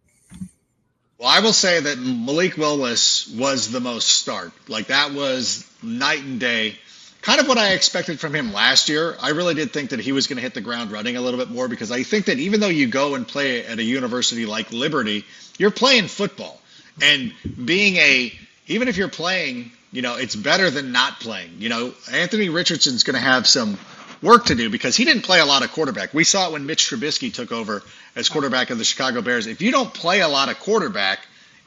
[1.18, 4.52] Well, I will say that Malik Willis was the most stark.
[4.70, 6.78] Like that was night and day.
[7.22, 9.16] Kind of what I expected from him last year.
[9.22, 11.40] I really did think that he was going to hit the ground running a little
[11.40, 14.46] bit more because I think that even though you go and play at a university
[14.46, 15.26] like Liberty,
[15.58, 16.62] you're playing football.
[17.02, 18.34] And being a
[18.68, 21.56] even if you're playing, you know, it's better than not playing.
[21.58, 23.78] You know, Anthony Richardson's going to have some
[24.22, 26.14] work to do because he didn't play a lot of quarterback.
[26.14, 27.82] We saw it when Mitch Trubisky took over
[28.16, 29.48] as quarterback of the Chicago Bears.
[29.48, 31.20] If you don't play a lot of quarterback,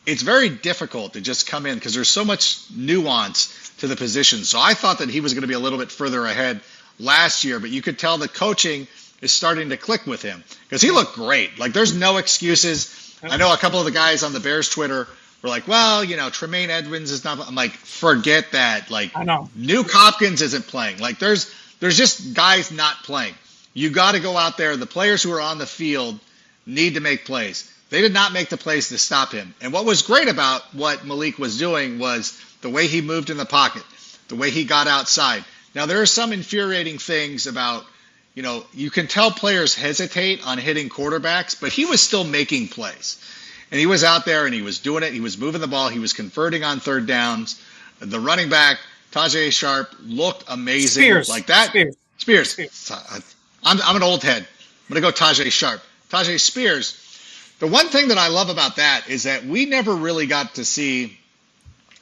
[0.07, 4.45] it's very difficult to just come in because there's so much nuance to the position.
[4.45, 6.61] So I thought that he was going to be a little bit further ahead
[6.99, 8.87] last year, but you could tell the coaching
[9.21, 11.59] is starting to click with him because he looked great.
[11.59, 12.99] Like there's no excuses.
[13.23, 15.07] I know a couple of the guys on the Bears Twitter
[15.43, 17.39] were like, well, you know, Tremaine Edmunds is not.
[17.47, 18.91] I'm like, forget that.
[18.91, 19.49] Like, I know.
[19.57, 20.99] Nuke Hopkins isn't playing.
[20.99, 23.35] Like there's there's just guys not playing.
[23.75, 24.77] You got to go out there.
[24.77, 26.19] The players who are on the field
[26.67, 27.72] need to make plays.
[27.93, 29.55] They did not make the plays to stop him.
[29.61, 33.37] And what was great about what Malik was doing was the way he moved in
[33.37, 33.83] the pocket,
[34.29, 35.45] the way he got outside.
[35.75, 37.85] Now there are some infuriating things about,
[38.35, 42.69] you know, you can tell players hesitate on hitting quarterbacks, but he was still making
[42.69, 43.23] plays.
[43.71, 45.13] And he was out there and he was doing it.
[45.13, 45.91] He was moving the ball.
[45.91, 47.61] He was converting on third downs.
[48.01, 48.79] The running back,
[49.11, 51.03] Tajay Sharp, looked amazing.
[51.03, 51.69] Spears, Like that.
[51.69, 51.97] Spears.
[52.17, 52.53] Spears.
[52.53, 52.91] Spears.
[53.63, 54.47] I'm, I'm an old head.
[54.89, 55.83] I'm going to go Tajay Sharp.
[56.09, 56.99] Tajay Spears.
[57.63, 60.65] The one thing that I love about that is that we never really got to
[60.65, 61.17] see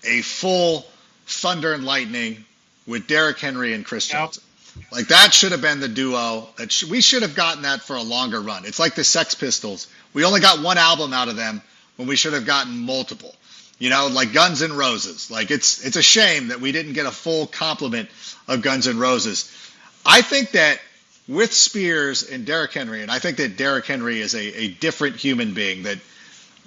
[0.03, 0.87] a full
[1.27, 2.46] thunder and lightning
[2.87, 4.18] with Derrick Henry and Chris Yep.
[4.18, 4.42] Johnson.
[4.90, 6.49] Like that should have been the duo.
[6.57, 8.64] That sh- we should have gotten that for a longer run.
[8.64, 9.87] It's like the Sex Pistols.
[10.14, 11.61] We only got one album out of them
[11.96, 13.35] when we should have gotten multiple.
[13.79, 15.31] You know, like Guns N' Roses.
[15.31, 18.09] Like it's it's a shame that we didn't get a full complement
[18.49, 19.55] of Guns N' Roses.
[20.07, 20.81] I think that
[21.31, 25.16] with Spears and Derrick Henry, and I think that Derrick Henry is a, a different
[25.16, 25.99] human being that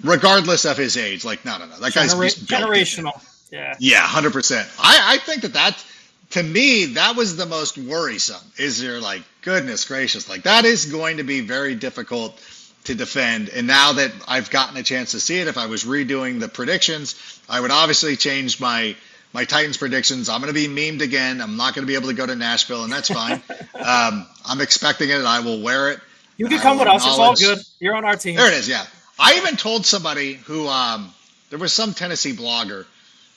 [0.02, 1.78] regardless of his age, like no no no.
[1.78, 3.22] That guy's Genera- just generational.
[3.52, 3.74] Yeah.
[3.78, 4.68] Yeah, hundred percent.
[4.78, 5.84] I, I think that that
[6.30, 8.42] to me that was the most worrisome.
[8.56, 12.40] Is you're like goodness gracious, like that is going to be very difficult
[12.84, 13.50] to defend.
[13.50, 16.48] And now that I've gotten a chance to see it, if I was redoing the
[16.48, 17.14] predictions,
[17.48, 18.96] I would obviously change my
[19.34, 20.28] my Titans predictions.
[20.28, 21.40] I'm going to be memed again.
[21.40, 23.42] I'm not going to be able to go to Nashville, and that's fine.
[23.74, 25.18] um, I'm expecting it.
[25.18, 26.00] And I will wear it.
[26.36, 27.04] You can I come with us.
[27.04, 27.58] It's all good.
[27.80, 28.36] You're on our team.
[28.36, 28.68] there it is.
[28.68, 28.86] Yeah.
[29.18, 31.12] I even told somebody who um,
[31.50, 32.86] there was some Tennessee blogger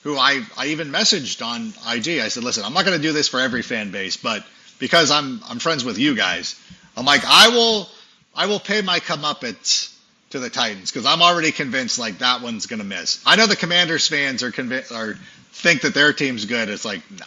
[0.04, 2.20] who I, I even messaged on IG.
[2.20, 4.46] I said, listen, I'm not going to do this for every fan base, but
[4.80, 6.60] because I'm I'm friends with you guys,
[6.96, 7.90] I'm like I will
[8.36, 9.94] I will pay my comeuppance
[10.30, 13.22] to the Titans because I'm already convinced like that one's going to miss.
[13.26, 15.18] I know the Commanders fans are convinced or
[15.58, 16.70] think that their team's good.
[16.70, 17.26] It's like no,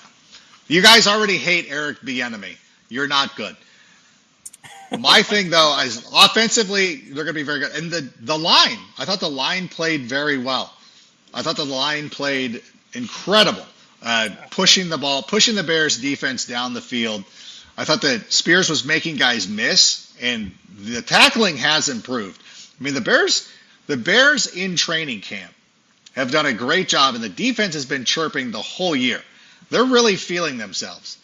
[0.69, 2.57] you guys already hate Eric Bieniemy.
[2.88, 3.57] You're not good.
[4.97, 8.79] My thing though is offensively they're going to be very good, and the the line.
[8.99, 10.73] I thought the line played very well.
[11.35, 12.62] I thought the line played
[12.93, 13.64] incredible,
[14.03, 17.25] uh, pushing the ball, pushing the Bears defense down the field.
[17.77, 22.40] I thought that Spears was making guys miss, and the tackling has improved.
[22.79, 23.49] I mean, the Bears,
[23.87, 25.53] the Bears in training camp
[26.14, 29.20] have done a great job, and the defense has been chirping the whole year.
[29.70, 31.18] They're really feeling themselves.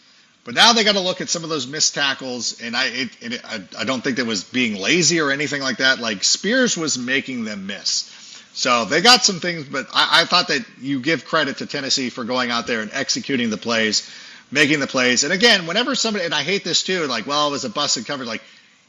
[0.45, 3.09] But now they got to look at some of those missed tackles, and I, it,
[3.21, 5.99] it, I, I don't think that was being lazy or anything like that.
[5.99, 8.13] Like Spears was making them miss.
[8.55, 12.11] So they got some things, but I, I thought that you give credit to Tennessee
[12.11, 14.09] for going out there and executing the plays.
[14.51, 15.25] making the plays.
[15.25, 18.07] And again, whenever somebody, and I hate this too, like, well, it was a busted
[18.07, 18.43] coverage, like,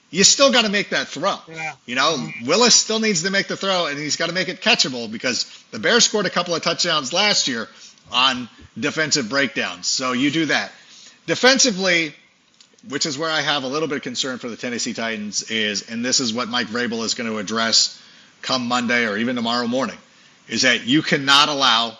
[0.09, 1.35] you still got to make that throw.
[1.47, 1.73] Yeah.
[1.85, 2.47] You know, mm-hmm.
[2.47, 5.45] Willis still needs to make the throw, and he's got to make it catchable because
[5.71, 7.67] the Bears scored a couple of touchdowns last year
[8.11, 8.47] on
[8.79, 9.87] defensive breakdowns.
[9.87, 10.71] So you do that.
[11.25, 12.15] Defensively,
[12.87, 15.89] which is where I have a little bit of concern for the Tennessee Titans, is,
[15.89, 18.01] and this is what Mike Vrabel is going to address
[18.41, 19.97] come Monday or even tomorrow morning,
[20.47, 21.97] is that you cannot allow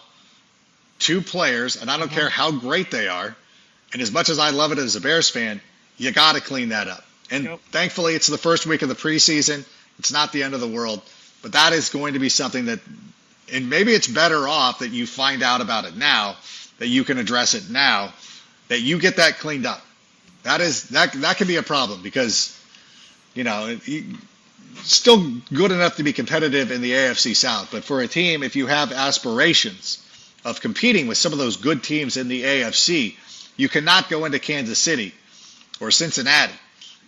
[1.00, 2.15] two players, and I don't mm-hmm.
[2.15, 3.36] care how great they are,
[3.91, 5.60] and as much as I love it as a Bears fan,
[5.98, 7.04] you got to clean that up.
[7.29, 7.59] And Yep.
[7.71, 9.65] thankfully, it's the first week of the preseason.
[9.99, 11.01] It's not the end of the world,
[11.41, 12.79] but that is going to be something that,
[13.51, 16.37] and maybe it's better off that you find out about it now,
[16.79, 18.13] that you can address it now,
[18.69, 19.81] that you get that cleaned up.
[20.43, 22.57] That is that that can be a problem because,
[23.33, 23.77] you know,
[24.83, 28.55] still good enough to be competitive in the AFC South, but for a team, if
[28.55, 29.97] you have aspirations
[30.45, 33.15] of competing with some of those good teams in the AFC,
[33.57, 35.13] you cannot go into Kansas City
[35.81, 36.53] or Cincinnati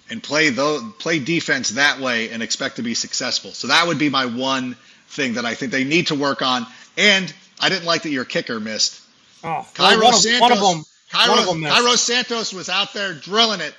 [0.09, 3.51] and play those, play defense that way and expect to be successful.
[3.51, 4.75] So that would be my one
[5.09, 6.65] thing that I think they need to work on.
[6.97, 9.01] And I didn't like that your kicker missed.
[9.43, 10.41] Oh, Cairo one, of, Santos.
[10.41, 10.83] one of them.
[11.11, 11.63] Cairo, one of them.
[11.63, 13.73] Cairo Santos was out there drilling it.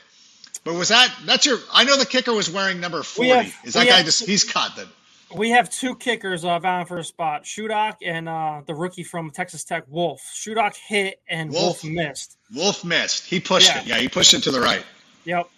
[0.65, 1.59] But was that that's your?
[1.73, 3.31] I know the kicker was wearing number forty.
[3.31, 4.87] have- Is that guy have- just he's caught then?
[5.35, 9.31] We have two kickers uh, vying for a spot: Shudak and uh, the rookie from
[9.31, 10.21] Texas Tech, Wolff.
[10.35, 11.83] Shudak hit and Wolff.
[11.83, 12.37] Wolff, missed.
[12.55, 13.25] Wolff missed.
[13.27, 13.81] He pushed Yeah.
[13.81, 13.87] it.
[13.87, 14.85] Yeah, he pushed it to the right.
[15.25, 15.49] Yep.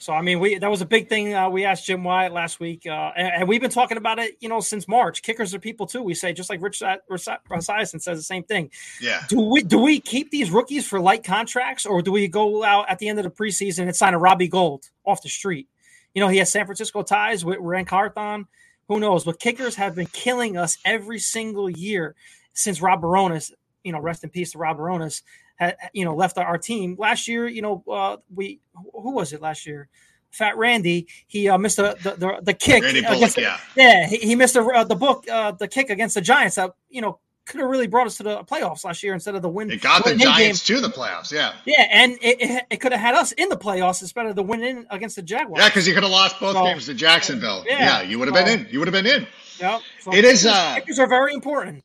[0.00, 1.34] So I mean, we that was a big thing.
[1.34, 4.36] Uh, we asked Jim Wyatt last week, uh, and, and we've been talking about it,
[4.38, 5.22] you know, since March.
[5.22, 6.02] Kickers are people too.
[6.02, 8.70] We say just like Rich Sa- Rich says the same thing.
[9.00, 9.24] Yeah.
[9.28, 12.88] Do we do we keep these rookies for light contracts, or do we go out
[12.88, 15.68] at the end of the preseason and sign a Robbie Gould off the street?
[16.14, 18.46] You know, he has San Francisco ties with Ran Carthon.
[18.86, 19.24] Who knows?
[19.24, 22.14] But kickers have been killing us every single year
[22.54, 23.50] since Rob Bironas.
[23.82, 25.22] You know, rest in peace to Rob Bironas.
[25.58, 27.46] Had you know left our team last year?
[27.46, 29.88] You know, uh, we who was it last year?
[30.30, 31.08] Fat Randy.
[31.26, 32.82] He uh, missed the the, the, the kick.
[32.82, 33.58] Bullock, against yeah.
[33.76, 36.56] yeah, he, he missed the, uh, the book, uh, the kick against the Giants.
[36.56, 37.18] That you know
[37.48, 39.70] could have really brought us to the playoffs last year instead of the win.
[39.70, 40.34] It got the win-in game.
[40.34, 41.32] Giants to the playoffs.
[41.32, 41.54] Yeah.
[41.64, 44.42] Yeah, and it, it, it could have had us in the playoffs instead of the
[44.42, 45.58] win in against the Jaguars.
[45.58, 47.64] Yeah, because you could have lost both So- games to Jacksonville.
[47.66, 47.78] Yeah.
[47.78, 48.68] Yeah, you would have been in.
[48.70, 49.26] You would have been in.
[49.60, 49.80] Yep.
[50.00, 51.82] So It is, uh, kickers are very important.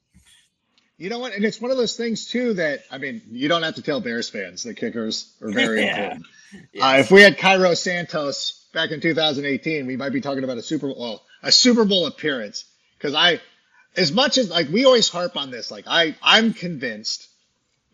[1.03, 1.33] You know what?
[1.33, 3.99] And it's one of those things too that I mean, you don't have to tell
[3.99, 5.89] Bears fans that kickers are very Yeah.
[5.89, 6.25] important.
[6.79, 10.61] Uh, if we had Cairo Santos back in 2018, we might be talking about a
[10.61, 12.65] Super Bowl, well, a Super Bowl appearance.
[12.95, 13.41] Because I,
[13.97, 17.27] as much as like we always harp on this, like I, I'm convinced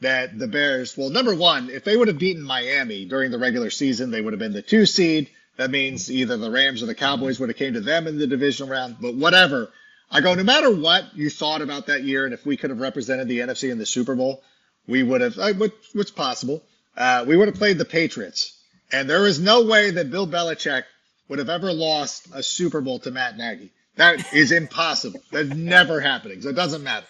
[0.01, 3.69] that the Bears, well, number one, if they would have beaten Miami during the regular
[3.69, 5.29] season, they would have been the two seed.
[5.55, 8.27] That means either the Rams or the Cowboys would have came to them in the
[8.27, 8.97] divisional round.
[8.99, 9.71] But whatever,
[10.11, 12.79] I go, no matter what you thought about that year, and if we could have
[12.79, 14.41] represented the NFC in the Super Bowl,
[14.87, 15.53] we would have, uh,
[15.93, 16.63] what's possible,
[16.97, 18.59] uh, we would have played the Patriots.
[18.91, 20.83] And there is no way that Bill Belichick
[21.27, 23.71] would have ever lost a Super Bowl to Matt Nagy.
[23.97, 25.21] That is impossible.
[25.31, 26.41] That's never happening.
[26.41, 27.05] So it doesn't matter.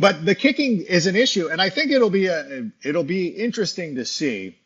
[0.00, 3.94] But the kicking is an issue, and I think it'll be a it'll be interesting
[3.94, 4.58] to see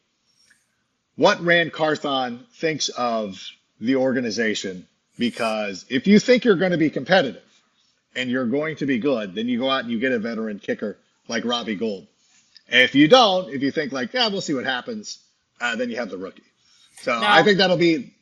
[1.16, 3.44] what Ran Carthon thinks of
[3.78, 4.86] the organization
[5.18, 7.42] because if you think you're going to be competitive
[8.18, 10.58] and you're going to be good, then you go out and you get a veteran
[10.58, 12.06] kicker like Robbie Gould.
[12.68, 15.18] And if you don't, if you think like, yeah, we'll see what happens,
[15.60, 16.42] uh, then you have the rookie.
[17.00, 18.12] So Now- I think that'll be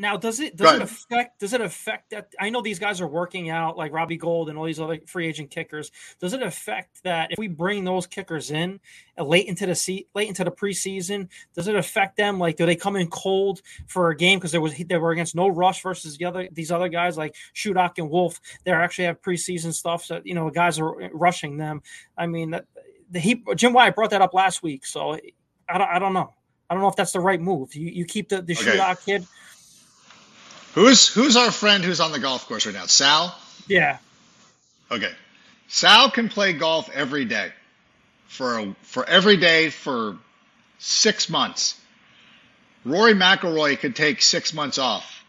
[0.00, 2.32] Now, does it does it affect does it affect that?
[2.40, 5.26] I know these guys are working out like Robbie Gould and all these other free
[5.26, 5.92] agent kickers.
[6.18, 8.80] Does it affect that if we bring those kickers in
[9.18, 11.28] uh, late into the se- late into the preseason?
[11.54, 12.38] Does it affect them?
[12.38, 15.34] Like, do they come in cold for a game because there was they were against
[15.34, 18.40] no rush versus the other these other guys like Shudak and Wolff?
[18.64, 21.82] They actually have preseason stuff, so you know the guys are rushing them.
[22.16, 22.64] I mean, that,
[23.10, 25.12] the, he Jim Wyatt brought that up last week, so
[25.68, 26.32] I don't I don't know.
[26.70, 27.74] I don't know if that's the right move.
[27.74, 28.94] You you keep the the Okay.
[29.04, 29.26] Kid.
[30.74, 32.86] Who's who's our friend who's on the golf course right now?
[32.86, 33.36] Sal.
[33.66, 33.98] Yeah.
[34.90, 35.12] Okay.
[35.68, 37.52] Sal can play golf every day
[38.26, 40.16] for a, for every day for
[40.78, 41.80] six months.
[42.84, 45.24] Rory McIlroy could take six months off.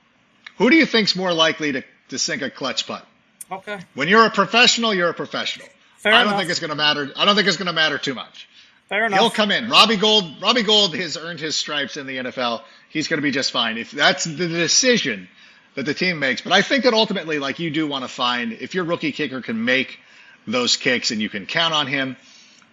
[0.58, 3.06] Who do you think's more likely to, to sink a clutch putt?
[3.52, 3.80] Okay.
[3.94, 5.68] When you're a professional, you're a professional.
[5.98, 6.40] Fair I don't enough.
[6.40, 7.12] think it's going to matter.
[7.16, 8.48] I don't think it's going to matter too much.
[8.92, 9.20] Fair enough.
[9.22, 9.70] He'll come in.
[9.70, 10.42] Robbie Gould.
[10.42, 12.62] Robbie Gould has earned his stripes in the NFL.
[12.90, 13.78] He's going to be just fine.
[13.78, 15.30] If that's the decision
[15.76, 18.52] that the team makes, but I think that ultimately, like you do want to find,
[18.52, 19.98] if your rookie kicker can make
[20.46, 22.18] those kicks and you can count on him,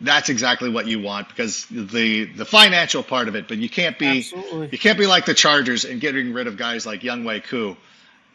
[0.00, 3.46] that's exactly what you want because the the financial part of it.
[3.46, 4.70] But you can't be Absolutely.
[4.72, 7.76] you can't be like the Chargers and getting rid of guys like Younghoe Koo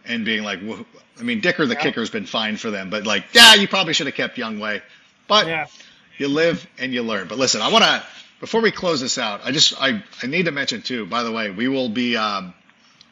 [0.05, 0.81] and being like, "Wh-
[1.19, 1.81] I mean, Dicker the Yeah.
[1.81, 4.81] kicker's been fine for them, but like, yeah, you probably should have kept Young Wei.
[5.27, 5.65] But Yeah.
[6.17, 7.27] You live and you learn.
[7.27, 8.03] But listen, I want to
[8.43, 11.05] before we close this out, I just I, I need to mention too.
[11.05, 12.53] By the way, we will be um,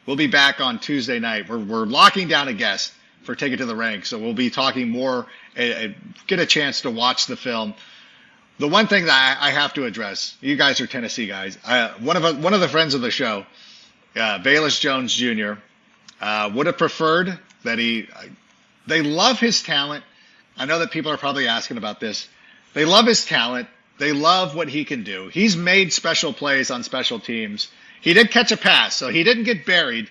[0.04, 1.48] we'll be back on Tuesday night.
[1.48, 4.50] We're we're locking down a guest for Take It to the Rank, so we'll be
[4.50, 5.26] talking more.
[5.56, 5.94] and
[6.26, 7.72] get a chance to watch the film.
[8.58, 11.58] The one thing that I, I have to address, you guys are Tennessee guys.
[11.64, 13.46] Uh, one of one of the friends of the show,
[14.14, 15.54] uh, Velus Jones Jr.
[16.20, 18.06] Uh, would have preferred that he.
[18.86, 20.04] They love his talent.
[20.58, 22.28] I know that people are probably asking about this.
[22.74, 23.68] They love his talent.
[23.98, 25.28] They love what he can do.
[25.28, 27.68] He's made special plays on special teams.
[28.00, 30.08] He did catch a pass, so he didn't get buried.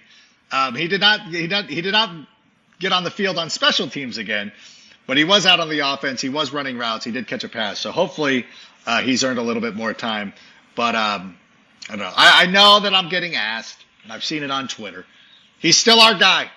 [0.52, 1.22] Um, he did not.
[1.22, 1.70] He did.
[1.70, 2.10] He did not
[2.80, 4.52] get on the field on special teams again,
[5.08, 6.22] but he was out on the offense.
[6.22, 7.06] He was running routes.
[7.06, 8.46] He did catch a pass, so hopefully
[8.86, 10.34] uh, he's earned a little bit more time.
[10.76, 11.38] But um,
[11.90, 12.14] I don't know.
[12.16, 15.06] I, I know that I'm getting asked, and I've seen it on Twitter.
[15.60, 16.50] He's still our guy.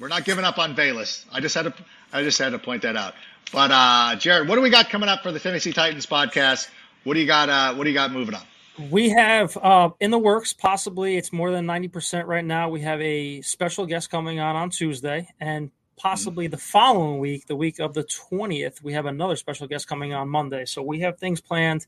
[0.00, 1.24] We're not giving up on Velus.
[1.32, 1.74] I just had to.
[2.12, 3.14] I just had to point that out.
[3.52, 6.68] But uh, Jarett, what do we got coming up for the Tennessee Titans podcast?
[7.04, 7.48] What do you got?
[7.48, 8.42] Uh, what do you got moving on?
[8.90, 12.68] We have uh, in the works, possibly it's more than 90% right now.
[12.68, 17.56] We have a special guest coming on on Tuesday, and possibly the following week, the
[17.56, 20.64] week of the 20th, we have another special guest coming on Monday.
[20.64, 21.86] So we have things planned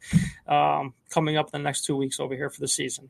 [0.49, 3.09] um, coming up in the next two weeks over here for the season.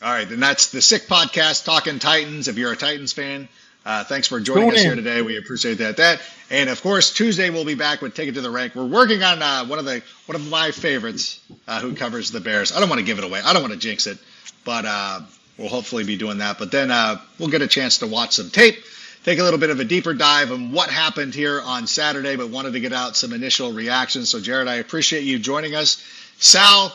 [0.00, 2.46] All right, and that's the Sick Podcast, Talking Titans.
[2.46, 3.48] If you're a Titans fan,
[3.84, 4.84] uh, thanks for joining us in.
[4.84, 5.22] here today.
[5.22, 5.96] We appreciate that.
[5.96, 8.74] That and of course Tuesday we'll be back with Take It to the Rank.
[8.74, 12.40] We're working on uh, one of the one of my favorites uh, who covers the
[12.40, 12.72] Bears.
[12.72, 13.40] I don't want to give it away.
[13.44, 14.18] I don't want to jinx it,
[14.64, 15.20] but uh,
[15.56, 16.58] we'll hopefully be doing that.
[16.58, 18.76] But then uh, we'll get a chance to watch some tape,
[19.24, 22.36] take a little bit of a deeper dive on what happened here on Saturday.
[22.36, 24.28] But wanted to get out some initial reactions.
[24.30, 26.02] So Jarett, I appreciate you joining us.
[26.38, 26.92] Sal,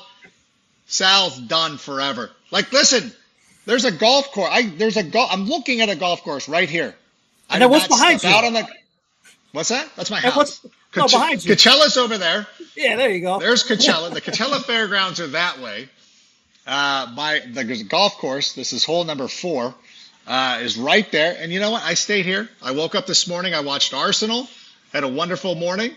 [0.85, 2.29] Sal's done forever.
[2.51, 3.11] Like, listen
[3.65, 4.49] there's a golf course.
[4.51, 5.29] I there's a golf.
[5.31, 6.95] I'm looking at a golf course right here.
[7.49, 8.29] And then what's behind you?
[8.29, 8.67] Out on the.
[9.51, 9.87] What's that?
[9.95, 10.35] That's my house.
[10.35, 11.55] what's no, behind you?
[11.55, 12.47] Coachella's over there.
[12.75, 13.39] Yeah, there you go.
[13.39, 14.11] There's Coachella.
[14.13, 15.89] the Coachella Fairgrounds are that way.
[16.65, 18.53] Uh, my the golf course.
[18.53, 19.75] This is hole number four.
[20.25, 21.35] Uh, is right there.
[21.37, 21.83] And you know what?
[21.83, 22.49] I stayed here.
[22.61, 23.53] I woke up this morning.
[23.53, 24.47] I watched Arsenal.
[24.93, 25.91] Had a wonderful morning.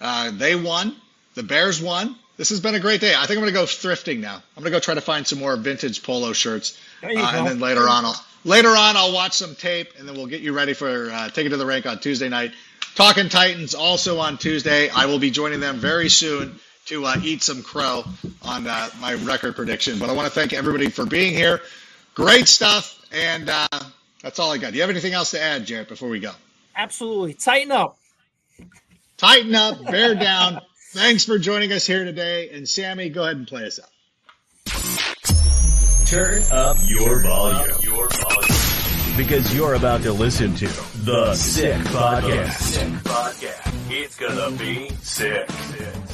[0.00, 0.94] Uh, they won.
[1.34, 2.16] The Bears won.
[2.40, 3.12] This has been a great day.
[3.14, 4.36] I think I'm going to go thrifting now.
[4.36, 6.80] I'm going to go try to find some more vintage polo shirts.
[7.02, 10.26] Uh, and then later on, I'll, later on, I'll watch some tape and then we'll
[10.26, 12.52] get you ready for uh, Take It to the Rank on Tuesday night.
[12.94, 14.88] Talking Titans also on Tuesday.
[14.88, 18.04] I will be joining them very soon to uh, eat some crow
[18.40, 19.98] on uh, my record prediction.
[19.98, 21.60] But I want to thank everybody for being here.
[22.14, 23.06] Great stuff.
[23.12, 23.68] And uh,
[24.22, 24.70] that's all I got.
[24.70, 25.90] Do you have anything else to add, Jarett?
[25.90, 26.32] before we go?
[26.74, 27.34] Absolutely.
[27.34, 27.98] Titan up.
[29.18, 29.84] Titan up.
[29.84, 30.62] Bear down.
[30.92, 32.50] Thanks for joining us here today.
[32.50, 33.86] And Sammy, go ahead and play us out.
[36.06, 37.76] Turn up your volume.
[37.82, 39.16] Your volume.
[39.16, 40.66] Because you're about to listen to
[41.04, 42.54] The Sick Podcast.
[42.54, 43.92] Sick Podcast.
[43.92, 45.48] It's gonna be sick.
[45.48, 46.10] sick.